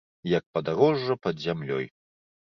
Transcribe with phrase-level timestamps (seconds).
[0.29, 1.85] Як падарожжа пад зямлёй.